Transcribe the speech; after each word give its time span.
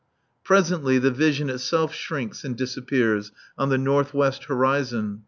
Presently 0.43 0.97
the 0.97 1.11
vision 1.11 1.47
itself 1.51 1.93
shrinks 1.93 2.43
and 2.43 2.57
disappears 2.57 3.31
on 3.55 3.69
the 3.69 3.77
north 3.77 4.15
west 4.15 4.45
horizon. 4.45 5.19